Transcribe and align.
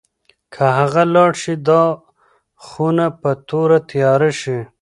که 0.53 0.63
هغه 0.77 1.03
لاړه 1.13 1.37
شي، 1.41 1.53
دا 1.67 1.83
خونه 2.65 3.05
به 3.21 3.31
توره 3.49 3.79
تیاره 3.89 4.31
شي. 4.41 4.59